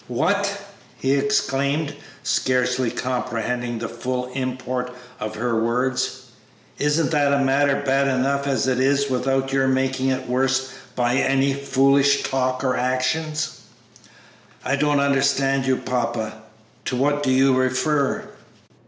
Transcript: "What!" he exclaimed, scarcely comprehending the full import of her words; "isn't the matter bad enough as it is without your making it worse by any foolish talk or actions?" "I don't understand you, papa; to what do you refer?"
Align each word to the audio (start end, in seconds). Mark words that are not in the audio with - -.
"What!" 0.07 0.59
he 0.97 1.13
exclaimed, 1.15 1.93
scarcely 2.23 2.89
comprehending 2.89 3.77
the 3.77 3.87
full 3.87 4.31
import 4.33 4.91
of 5.19 5.35
her 5.35 5.63
words; 5.63 6.23
"isn't 6.79 7.11
the 7.11 7.37
matter 7.37 7.83
bad 7.85 8.07
enough 8.07 8.47
as 8.47 8.65
it 8.67 8.79
is 8.79 9.11
without 9.11 9.53
your 9.53 9.67
making 9.67 10.07
it 10.09 10.27
worse 10.27 10.71
by 10.95 11.17
any 11.17 11.53
foolish 11.53 12.23
talk 12.23 12.63
or 12.63 12.75
actions?" 12.75 13.57
"I 14.65 14.75
don't 14.75 14.99
understand 14.99 15.67
you, 15.67 15.75
papa; 15.77 16.33
to 16.85 16.95
what 16.95 17.21
do 17.21 17.29
you 17.29 17.53
refer?" 17.53 18.27